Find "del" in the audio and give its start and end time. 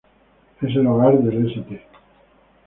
1.19-1.45